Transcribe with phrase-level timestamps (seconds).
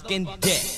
[0.00, 0.77] fucking dick.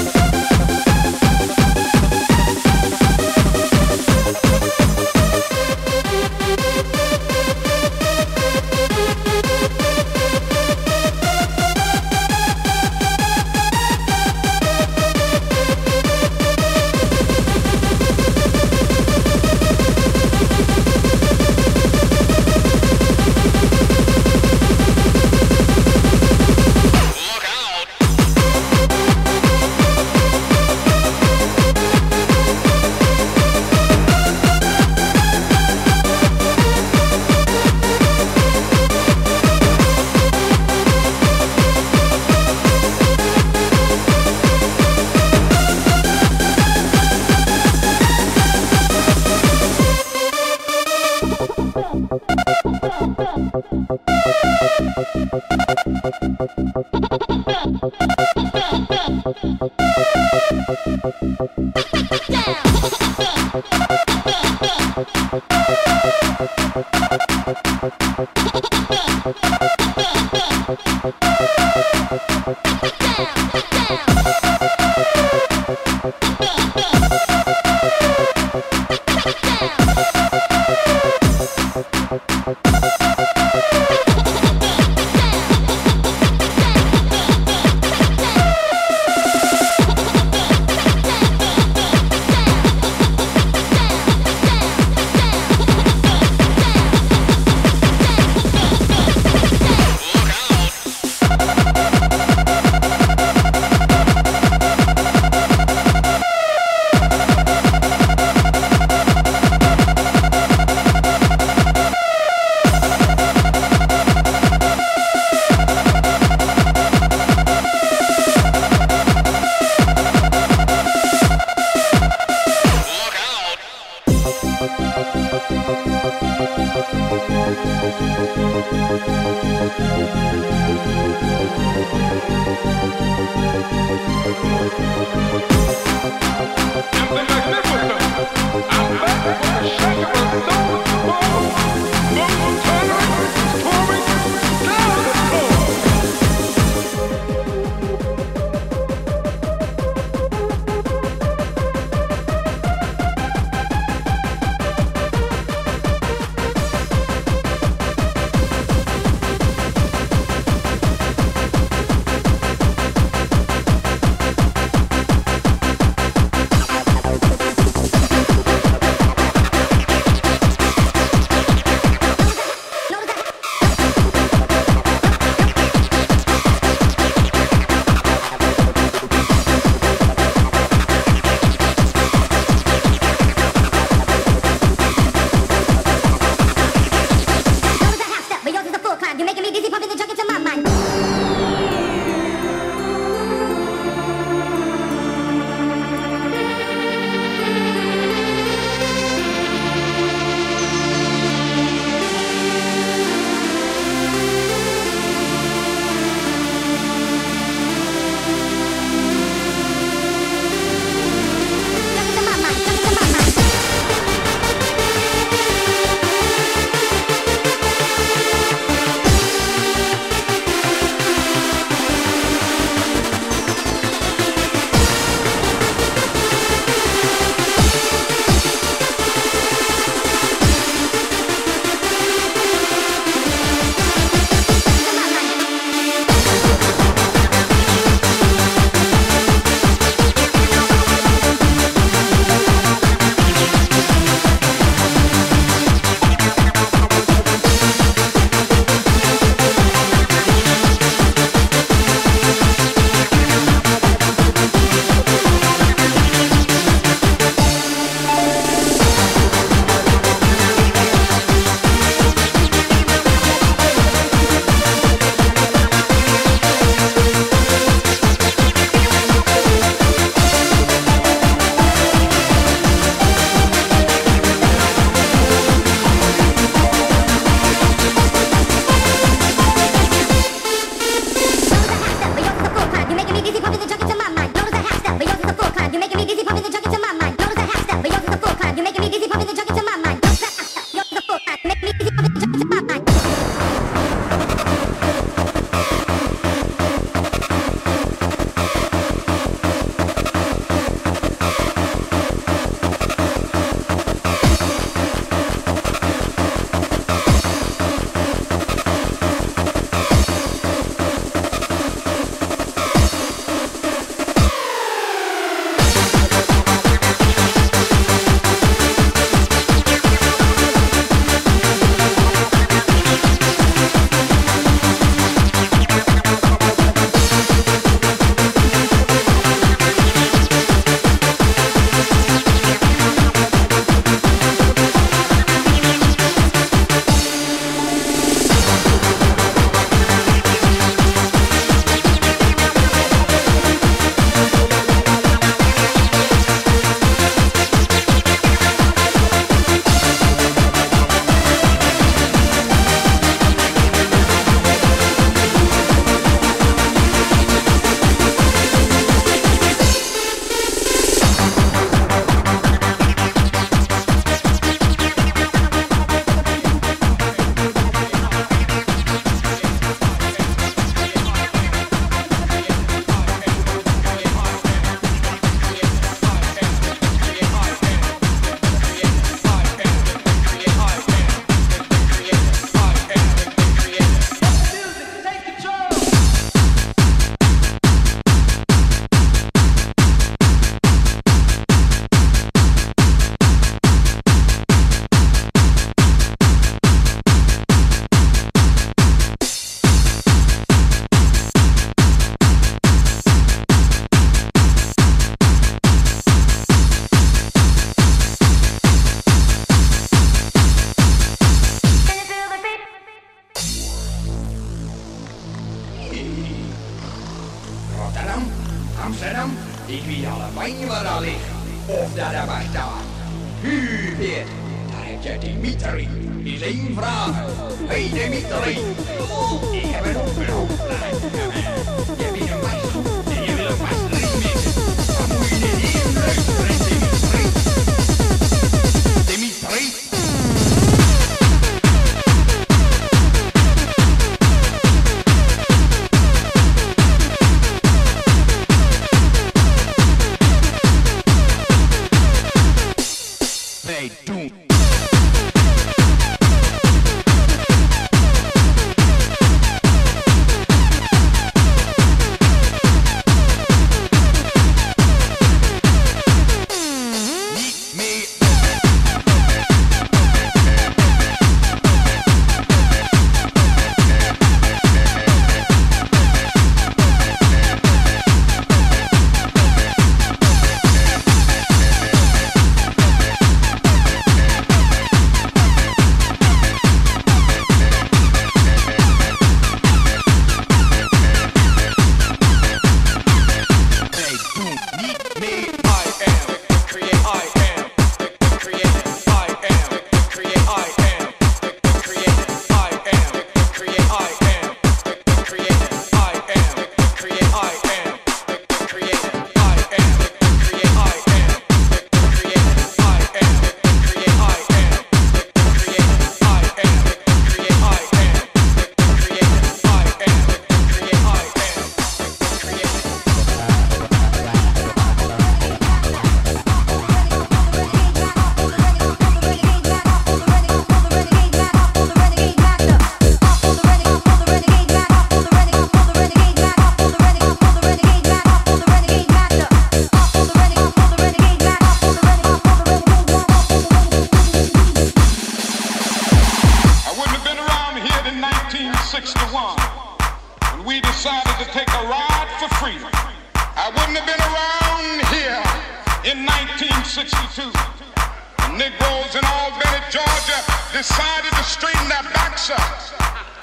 [556.21, 562.61] 1962, the Negroes in Albany, Georgia decided to straighten their backs up.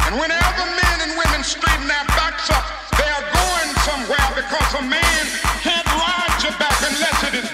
[0.07, 2.63] And whenever men and women straighten their backs up,
[2.95, 5.23] they are going somewhere because a man
[5.67, 7.48] can't ride your back unless it is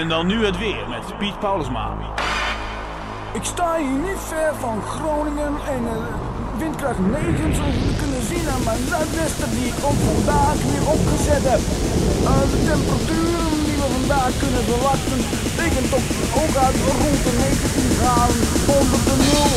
[0.00, 1.96] En dan nu het weer met Piet Paulusma.
[3.32, 5.96] Ik sta hier niet ver van Groningen en eh,
[6.58, 11.62] windkracht 9, zoals kunnen zien aan mijn zuidwesten die ik ook vandaag weer opgezet heb.
[12.28, 15.20] Eh, de temperaturen die we vandaag kunnen verwachten,
[15.60, 16.06] liggen toch
[16.40, 18.42] ook uit rond de 19 graden
[18.78, 19.50] onder de nul.